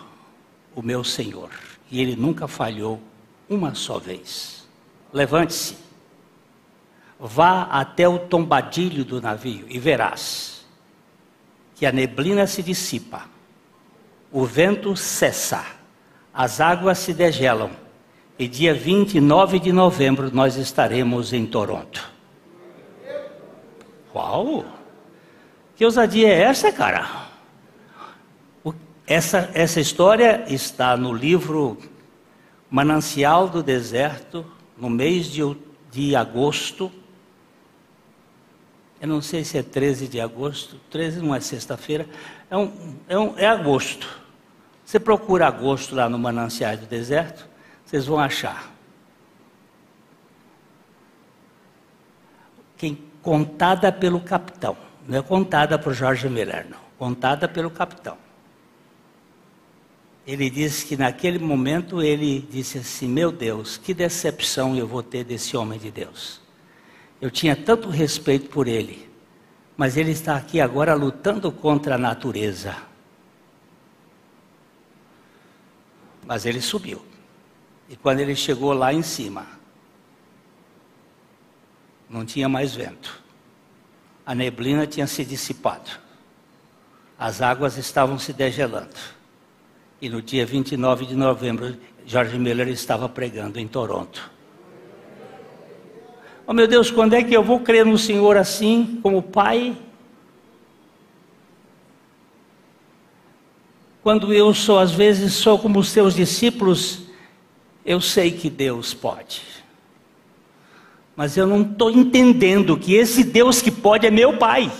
[0.75, 1.49] o meu Senhor
[1.89, 2.99] e ele nunca falhou
[3.49, 4.67] uma só vez.
[5.13, 5.77] Levante-se,
[7.17, 10.65] vá até o tombadilho do navio e verás
[11.73, 13.29] que a neblina se dissipa,
[14.29, 15.65] o vento cessa,
[16.33, 17.71] as águas se degelam
[18.37, 22.11] e dia 29 de novembro nós estaremos em Toronto.
[24.13, 24.80] Uau!
[25.81, 27.09] Que ousadia é essa, cara?
[29.07, 31.75] Essa, essa história está no livro
[32.69, 34.45] Manancial do Deserto,
[34.77, 35.41] no mês de,
[35.89, 36.91] de agosto.
[39.01, 42.07] Eu não sei se é 13 de agosto, 13 não é sexta-feira,
[42.47, 44.07] é, um, é, um, é agosto.
[44.85, 47.49] Você procura agosto lá no Manancial do Deserto,
[47.83, 48.71] vocês vão achar.
[52.77, 54.77] Quem, contada pelo capitão,
[55.11, 58.17] não é contada por Jorge Miller, não, contada pelo capitão
[60.25, 65.23] ele disse que naquele momento ele disse assim: Meu Deus, que decepção eu vou ter
[65.23, 66.39] desse homem de Deus.
[67.19, 69.09] Eu tinha tanto respeito por ele,
[69.75, 72.75] mas ele está aqui agora lutando contra a natureza.
[76.25, 77.03] Mas ele subiu.
[77.89, 79.45] E quando ele chegou lá em cima,
[82.09, 83.20] não tinha mais vento.
[84.25, 85.89] A neblina tinha se dissipado.
[87.17, 88.95] As águas estavam se degelando.
[90.01, 94.31] E no dia 29 de novembro, George Miller estava pregando em Toronto.
[96.47, 99.77] Oh meu Deus, quando é que eu vou crer no Senhor assim, como Pai?
[104.03, 107.03] Quando eu sou, às vezes, sou como os seus discípulos,
[107.85, 109.43] eu sei que Deus pode.
[111.21, 114.71] Mas eu não estou entendendo que esse Deus que pode é meu Pai.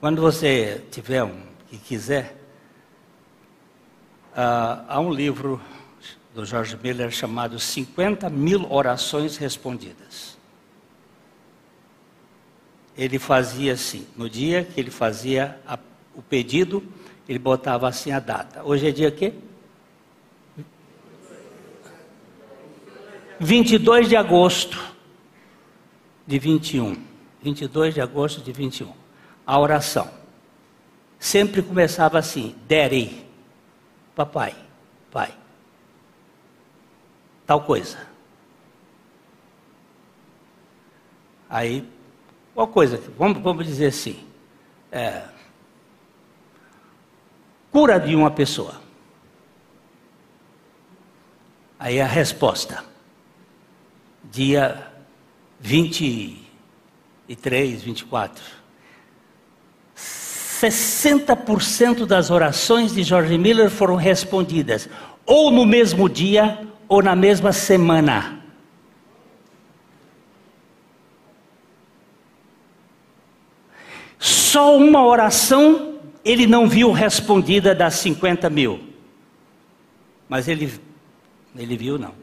[0.00, 2.36] Quando você tiver um que quiser,
[4.32, 5.62] uh, há um livro
[6.34, 10.36] do George Miller chamado 50 mil orações respondidas.
[12.98, 15.78] Ele fazia assim, no dia que ele fazia a,
[16.14, 16.82] o pedido,
[17.28, 18.62] ele botava assim a data.
[18.64, 19.32] Hoje é dia quê?
[23.40, 24.78] 22 de agosto
[26.26, 26.96] de 21.
[27.42, 29.04] 22 de agosto de 21
[29.46, 30.10] a oração.
[31.18, 33.24] Sempre começava assim: Daddy,
[34.14, 34.54] papai,
[35.10, 35.32] pai.
[37.46, 37.98] Tal coisa.
[41.48, 41.86] Aí,
[42.54, 43.00] qual coisa?
[43.18, 44.26] Vamos, vamos dizer assim:
[44.90, 45.22] é,
[47.74, 48.80] cura de uma pessoa.
[51.76, 52.84] Aí a resposta,
[54.22, 54.86] dia
[55.58, 58.44] 23, 24
[59.96, 64.88] 60% das orações de George Miller foram respondidas,
[65.26, 68.38] ou no mesmo dia, ou na mesma semana.
[74.16, 75.93] Só uma oração
[76.24, 78.80] ele não viu respondida das 50 mil.
[80.28, 80.80] Mas ele,
[81.54, 82.14] ele viu, não.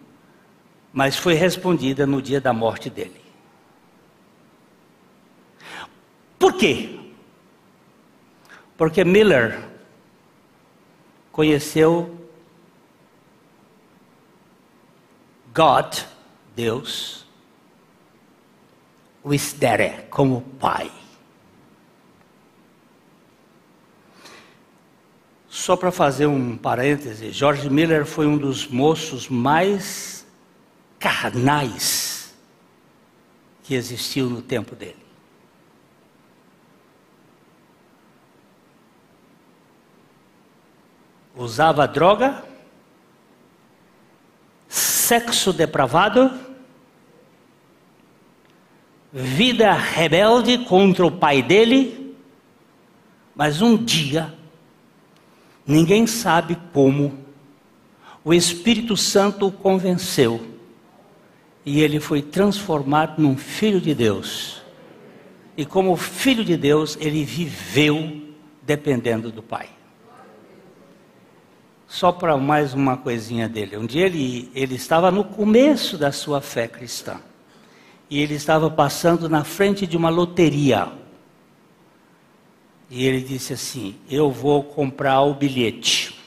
[0.91, 3.21] Mas foi respondida no dia da morte dele.
[6.39, 6.99] Por quê?
[8.75, 9.63] Porque Miller
[11.31, 12.17] conheceu
[15.53, 15.99] God,
[16.55, 17.25] Deus,
[19.23, 20.91] o Isdere como Pai.
[25.61, 30.25] Só para fazer um parêntese, George Miller foi um dos moços mais
[30.97, 32.33] carnais
[33.61, 34.97] que existiu no tempo dele.
[41.35, 42.43] usava droga,
[44.67, 46.31] sexo depravado,
[49.13, 52.15] vida rebelde contra o pai dele,
[53.35, 54.40] mas um dia,
[55.65, 57.17] ninguém sabe como,
[58.23, 60.51] O Espírito Santo o convenceu
[61.65, 64.61] e ele foi transformado num filho de Deus.
[65.55, 68.21] E como filho de Deus, ele viveu
[68.63, 69.69] dependendo do Pai.
[71.87, 73.77] Só para mais uma coisinha dele.
[73.77, 77.17] Um dia ele, ele estava no começo da sua fé cristã.
[78.09, 80.91] E ele estava passando na frente de uma loteria.
[82.91, 86.19] E ele disse assim: Eu vou comprar o bilhete.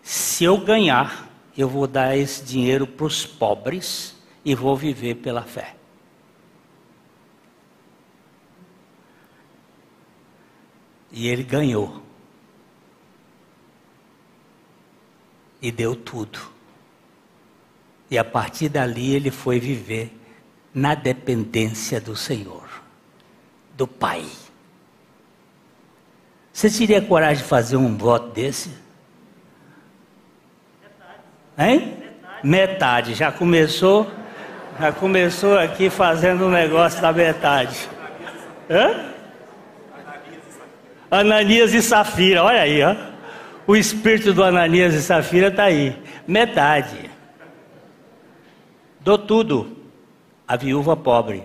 [0.00, 5.42] Se eu ganhar, eu vou dar esse dinheiro para os pobres e vou viver pela
[5.42, 5.74] fé.
[11.10, 12.00] E ele ganhou.
[15.60, 16.38] E deu tudo.
[18.08, 20.16] E a partir dali ele foi viver
[20.72, 22.68] na dependência do Senhor,
[23.76, 24.24] do Pai.
[26.58, 28.70] Você teria coragem de fazer um voto desse?
[31.56, 31.98] Hein?
[32.42, 32.42] Metade.
[32.42, 33.14] metade.
[33.14, 34.10] Já começou,
[34.76, 37.88] já começou aqui fazendo um negócio da metade.
[38.68, 39.12] Hã?
[41.08, 42.96] Ananias e Safira, olha aí, ó.
[43.64, 45.96] O espírito do Ananias e Safira está aí.
[46.26, 47.08] Metade.
[48.98, 49.76] Dou tudo.
[50.44, 51.44] A viúva pobre.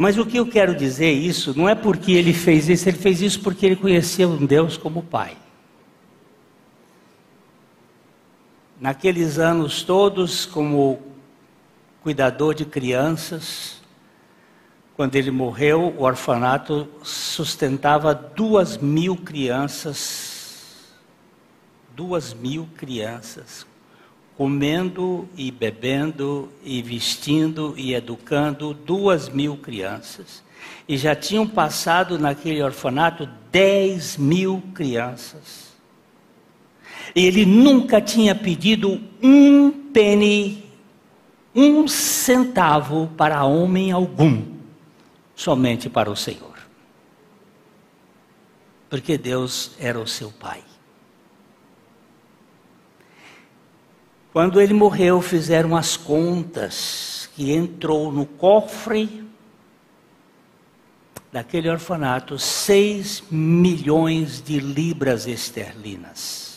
[0.00, 3.20] Mas o que eu quero dizer isso não é porque ele fez isso, ele fez
[3.20, 5.36] isso porque ele conhecia um Deus como Pai.
[8.80, 11.02] naqueles anos todos como
[12.02, 13.78] cuidador de crianças.
[14.96, 20.94] Quando ele morreu, o orfanato sustentava duas mil crianças,
[21.94, 23.66] duas mil crianças,
[24.40, 30.42] comendo e bebendo e vestindo e educando duas mil crianças.
[30.88, 35.74] E já tinham passado naquele orfanato dez mil crianças.
[37.14, 40.64] Ele nunca tinha pedido um penny,
[41.54, 44.42] um centavo para homem algum,
[45.36, 46.56] somente para o Senhor.
[48.88, 50.62] Porque Deus era o seu Pai.
[54.32, 59.24] Quando ele morreu, fizeram as contas que entrou no cofre
[61.32, 66.50] daquele orfanato seis milhões de libras esterlinas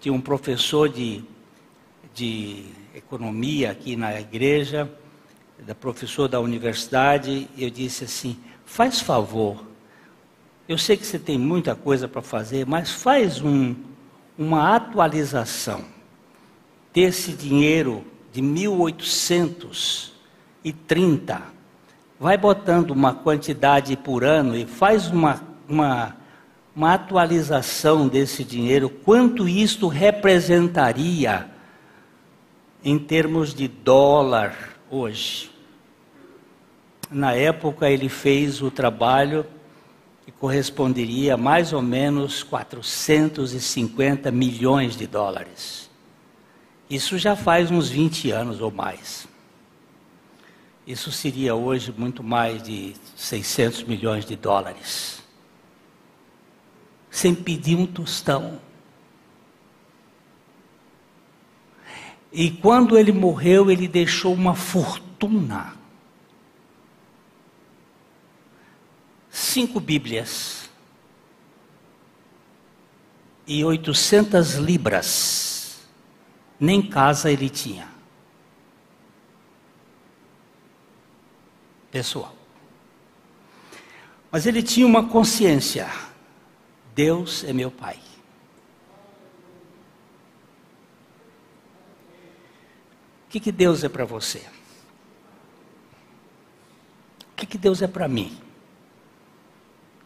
[0.00, 1.22] tinha um professor de,
[2.14, 4.90] de economia aqui na igreja,
[5.66, 9.64] da professor da universidade, eu disse assim: faz favor,
[10.68, 13.74] eu sei que você tem muita coisa para fazer, mas faz um,
[14.36, 15.82] uma atualização
[16.92, 21.42] desse dinheiro de 1830,
[22.20, 26.17] vai botando uma quantidade por ano e faz uma, uma,
[26.78, 31.50] uma atualização desse dinheiro, quanto isto representaria
[32.84, 35.50] em termos de dólar hoje.
[37.10, 39.44] Na época ele fez o trabalho
[40.24, 45.90] que corresponderia a mais ou menos 450 milhões de dólares.
[46.88, 49.26] Isso já faz uns 20 anos ou mais.
[50.86, 55.26] Isso seria hoje muito mais de 600 milhões de dólares.
[57.18, 58.60] Sem pedir um tostão.
[62.30, 65.74] E quando ele morreu, ele deixou uma fortuna.
[69.28, 70.70] Cinco Bíblias.
[73.48, 75.88] E 800 libras
[76.60, 77.88] nem casa ele tinha.
[81.90, 82.32] Pessoal.
[84.30, 85.90] Mas ele tinha uma consciência:
[86.98, 87.96] Deus é meu Pai.
[93.24, 94.44] O que, que Deus é para você?
[97.20, 98.36] O que, que Deus é para mim?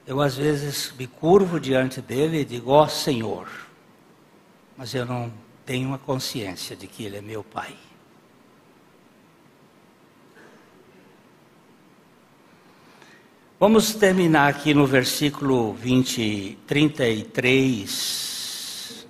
[0.07, 3.49] Eu às vezes me curvo diante dele e digo, ó oh, Senhor,
[4.76, 5.32] mas eu não
[5.64, 7.74] tenho uma consciência de que Ele é meu Pai.
[13.62, 19.06] Vamos terminar aqui no versículo 20, 33.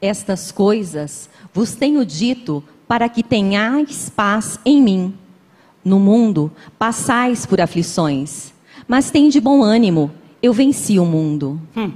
[0.00, 5.12] Estas coisas vos tenho dito para que tenhais paz em mim.
[5.84, 8.54] No mundo passais por aflições,
[8.88, 10.10] mas tem de bom ânimo
[10.40, 11.60] eu venci o mundo.
[11.76, 11.92] Hum.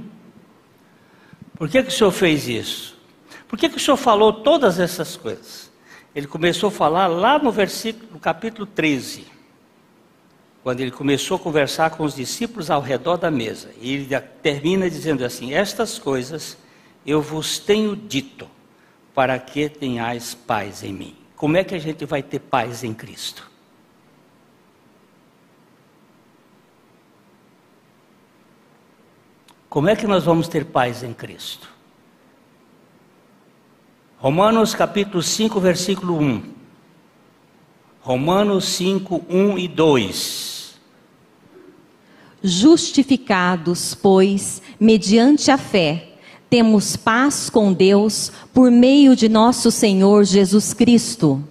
[1.55, 2.95] Por que, que o senhor fez isso?
[3.47, 5.72] Por que, que o senhor falou todas essas coisas?
[6.15, 9.25] Ele começou a falar lá no versículo, no capítulo 13,
[10.61, 13.71] quando ele começou a conversar com os discípulos ao redor da mesa.
[13.81, 16.57] E ele termina dizendo assim: Estas coisas
[17.05, 18.47] eu vos tenho dito,
[19.13, 21.15] para que tenhais paz em mim.
[21.35, 23.51] Como é que a gente vai ter paz em Cristo?
[29.67, 31.72] Como é que nós vamos ter paz em Cristo?
[34.23, 36.43] Romanos capítulo 5, versículo 1.
[37.99, 40.79] Romanos 5, 1 e 2.
[42.41, 46.13] Justificados, pois, mediante a fé,
[46.49, 51.43] temos paz com Deus por meio de nosso Senhor Jesus Cristo,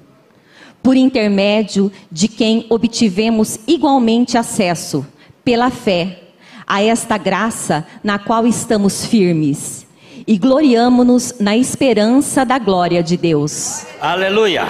[0.83, 5.07] por intermédio de quem obtivemos igualmente acesso,
[5.45, 6.23] pela fé,
[6.67, 9.82] a esta graça na qual estamos firmes
[10.27, 13.87] e gloriamo-nos na esperança da glória de Deus.
[14.01, 14.69] Aleluia.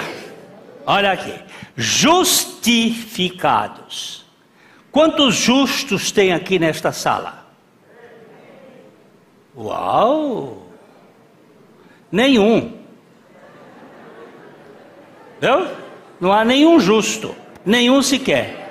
[0.85, 1.33] Olha aqui.
[1.75, 4.23] Justificados.
[4.91, 7.47] Quantos justos tem aqui nesta sala?
[9.57, 10.67] Uau!
[12.11, 12.73] Nenhum.
[15.41, 15.65] Viu?
[16.19, 17.35] Não há nenhum justo,
[17.65, 18.62] nenhum sequer.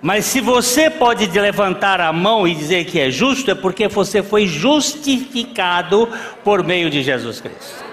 [0.00, 4.22] Mas se você pode levantar a mão e dizer que é justo, é porque você
[4.22, 6.08] foi justificado
[6.44, 7.84] por meio de Jesus Cristo.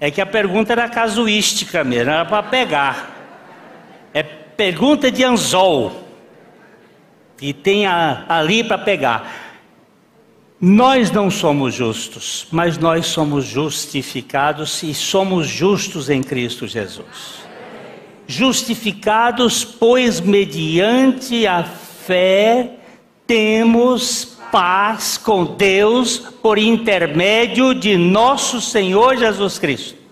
[0.00, 3.10] É que a pergunta era casuística mesmo, era para pegar.
[4.14, 6.02] É pergunta de anzol.
[7.40, 9.42] E tem a, ali para pegar.
[10.58, 17.43] Nós não somos justos, mas nós somos justificados e somos justos em Cristo Jesus
[18.26, 22.76] justificados, pois mediante a fé
[23.26, 30.04] temos paz com Deus por intermédio de nosso Senhor Jesus Cristo.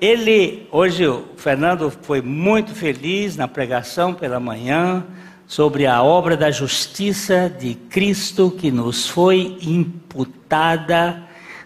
[0.00, 5.06] Ele, hoje o Fernando foi muito feliz na pregação pela manhã
[5.46, 11.22] sobre a obra da justiça de Cristo que nos foi imputada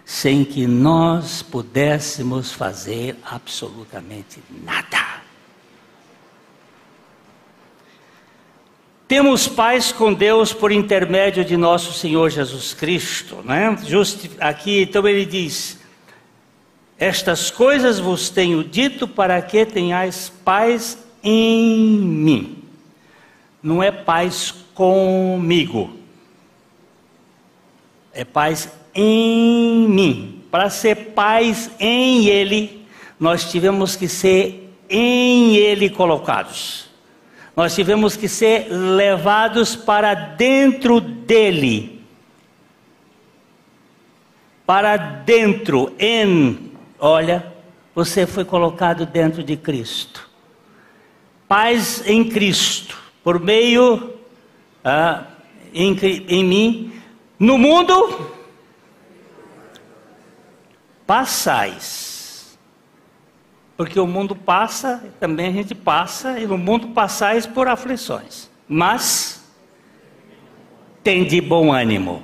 [0.07, 5.21] sem que nós pudéssemos fazer absolutamente nada.
[9.05, 13.77] Temos paz com Deus por intermédio de nosso Senhor Jesus Cristo, né?
[14.39, 15.77] Aqui, então ele diz:
[16.97, 22.63] Estas coisas vos tenho dito para que tenhais paz em mim.
[23.61, 25.97] Não é paz comigo,
[28.13, 30.41] é paz em mim.
[30.49, 32.85] Para ser paz em Ele,
[33.19, 36.89] nós tivemos que ser em Ele colocados.
[37.55, 42.01] Nós tivemos que ser levados para dentro dele.
[44.65, 46.71] Para dentro, em.
[46.99, 47.53] Olha,
[47.95, 50.27] você foi colocado dentro de Cristo.
[51.47, 54.13] Paz em Cristo, por meio
[54.83, 55.23] ah,
[55.73, 57.01] em, em mim.
[57.39, 58.36] No mundo,
[61.07, 62.59] passais.
[63.77, 68.49] Porque o mundo passa, também a gente passa, e no mundo passais por aflições.
[68.67, 69.43] Mas
[71.03, 72.23] tem de bom ânimo.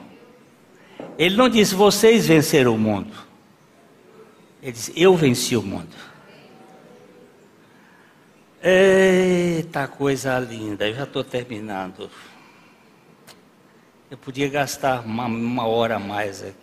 [1.18, 3.14] Ele não disse vocês venceram o mundo.
[4.62, 5.96] Ele disse eu venci o mundo.
[8.62, 12.10] Eita coisa linda, eu já estou terminando.
[14.10, 16.63] Eu podia gastar uma, uma hora a mais aqui.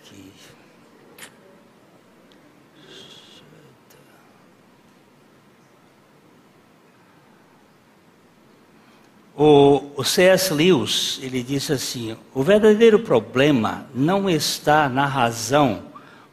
[9.43, 10.53] O, o C.S.
[10.53, 15.85] Lewis, ele disse assim: o verdadeiro problema não está na razão,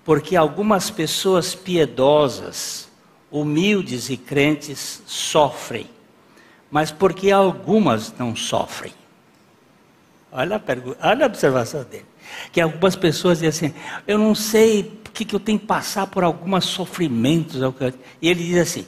[0.03, 2.89] porque algumas pessoas piedosas,
[3.32, 5.89] humildes e crentes sofrem,
[6.70, 8.91] mas porque algumas não sofrem.
[10.30, 12.05] Olha a, pergunta, olha a observação dele.
[12.51, 16.26] Que algumas pessoas dizem assim: eu não sei por que eu tenho que passar por
[16.26, 17.62] alguns sofrimentos.
[18.22, 18.86] E ele diz assim: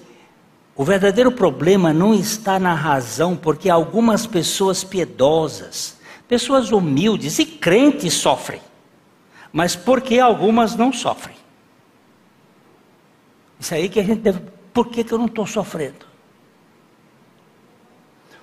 [0.79, 8.13] o verdadeiro problema não está na razão, porque algumas pessoas piedosas, pessoas humildes e crentes
[8.13, 8.61] sofrem,
[9.51, 11.35] mas porque algumas não sofrem.
[13.59, 14.39] Isso aí que a gente deve.
[14.71, 16.05] Por que, que eu não estou sofrendo?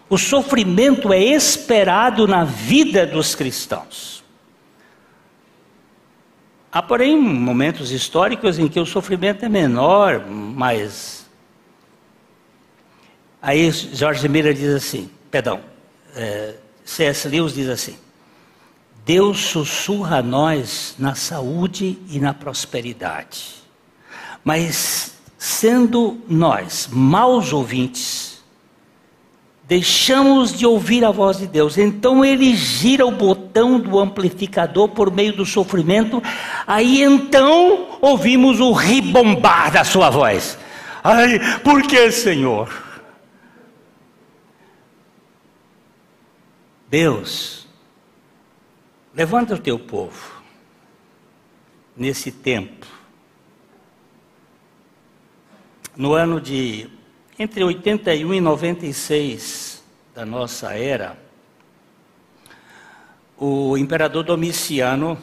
[0.07, 4.23] O sofrimento é esperado na vida dos cristãos.
[6.71, 11.16] Há, porém, momentos históricos em que o sofrimento é menor, mas
[13.47, 15.61] Aí Jorge Miller diz assim, perdão,
[16.17, 17.29] é, C.S.
[17.29, 17.97] Lewis diz assim:
[19.05, 23.55] Deus sussurra a nós na saúde e na prosperidade.
[24.43, 28.43] Mas sendo nós maus ouvintes,
[29.63, 31.79] deixamos de ouvir a voz de Deus.
[31.79, 36.21] Então ele gira o botão do amplificador por meio do sofrimento,
[36.67, 40.59] aí então ouvimos o ribombar da sua voz.
[41.05, 42.86] Ai, por que, Senhor?
[46.89, 47.67] Deus,
[49.13, 50.43] levanta o teu povo
[51.97, 52.87] nesse tempo.
[55.97, 56.89] No ano de
[57.39, 59.83] entre 81 e 96
[60.15, 61.19] da nossa era,
[63.37, 65.19] o imperador Domiciano,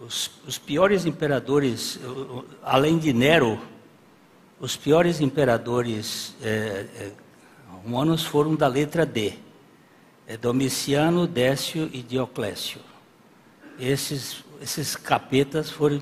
[0.00, 2.00] os, os piores imperadores,
[2.62, 3.60] além de Nero,
[4.58, 7.12] os piores imperadores é,
[7.82, 9.34] romanos foram da letra D.
[10.26, 12.80] É Domiciano, Décio e Dioclésio.
[13.78, 16.00] Esses, esses capetas foram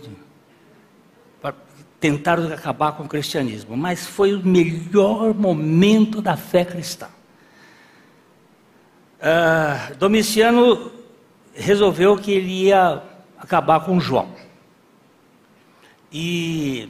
[2.00, 7.08] tentaram acabar com o cristianismo, mas foi o melhor momento da fé cristã.
[9.20, 10.90] Uh, Domiciano
[11.54, 13.02] resolveu que ele ia
[13.38, 14.34] acabar com João.
[16.10, 16.88] E,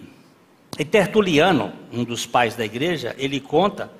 [0.78, 3.90] e Tertuliano, um dos pais da igreja, ele conta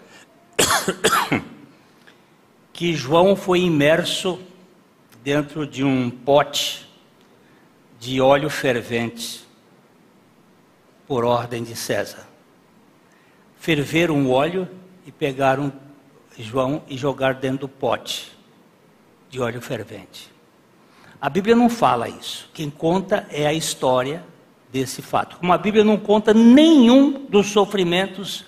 [2.72, 4.38] que João foi imerso
[5.22, 6.88] dentro de um pote
[7.98, 9.44] de óleo fervente
[11.06, 12.26] por ordem de César.
[13.58, 14.68] Ferveram o óleo
[15.06, 15.72] e pegaram
[16.38, 18.32] João e jogar dentro do pote
[19.28, 20.30] de óleo fervente.
[21.20, 22.48] A Bíblia não fala isso.
[22.54, 24.24] Quem conta é a história
[24.72, 25.36] desse fato.
[25.36, 28.46] Como a Bíblia não conta nenhum dos sofrimentos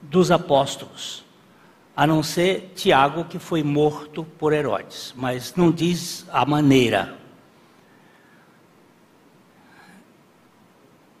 [0.00, 1.21] dos apóstolos
[1.94, 7.18] a não ser Tiago, que foi morto por Herodes, mas não diz a maneira.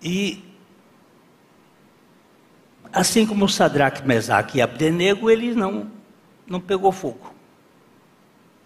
[0.02, 0.42] E
[2.92, 5.90] assim como Sadraque, Mesaque e Abdenego, ele não,
[6.46, 7.32] não pegou fogo,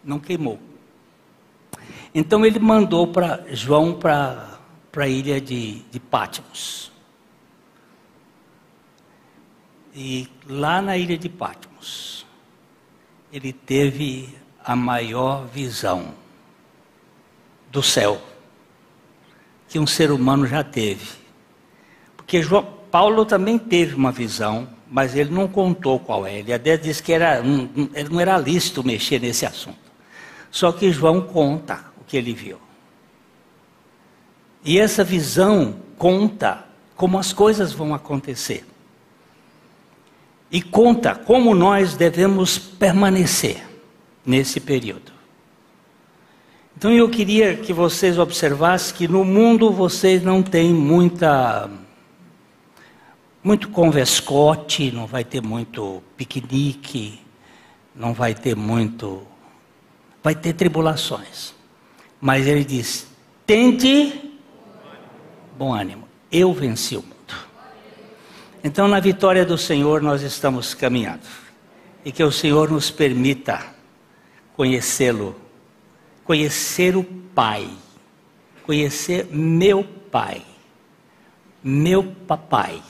[0.03, 0.59] não queimou.
[2.15, 4.59] Então ele mandou para João para
[4.97, 6.91] a ilha de, de Patmos.
[9.99, 12.27] E lá na ilha de Patmos,
[13.33, 14.29] ele teve
[14.63, 16.13] a maior visão
[17.73, 18.21] do céu
[19.67, 21.13] que um ser humano já teve.
[22.15, 26.41] Porque João, Paulo também teve uma visão, mas ele não contou qual é.
[26.41, 27.67] Ele até disse que era, não,
[28.11, 29.79] não era lícito mexer nesse assunto.
[30.51, 32.59] Só que João conta o que ele viu.
[34.63, 38.76] E essa visão conta como as coisas vão acontecer
[40.51, 43.67] e conta como nós devemos permanecer
[44.25, 45.13] nesse período.
[46.77, 51.71] Então eu queria que vocês observassem que no mundo vocês não têm muita
[53.43, 57.21] muito convescote, não vai ter muito piquenique,
[57.95, 59.27] não vai ter muito
[60.23, 61.55] vai ter tribulações.
[62.21, 63.07] Mas ele diz:
[63.47, 64.39] "Tente
[65.57, 66.07] bom ânimo.
[66.31, 67.16] Eu venci o mundo."
[68.67, 71.23] Então, na vitória do Senhor, nós estamos caminhando.
[72.05, 73.65] E que o Senhor nos permita
[74.57, 75.37] conhecê-lo,
[76.25, 77.71] conhecer o Pai,
[78.65, 80.43] conhecer meu Pai,
[81.63, 82.83] meu papai,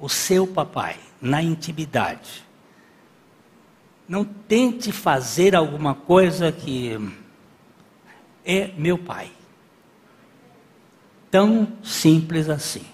[0.00, 2.42] o seu papai, na intimidade.
[4.08, 6.98] Não tente fazer alguma coisa que
[8.42, 9.30] é meu pai.
[11.30, 12.86] Tão simples assim.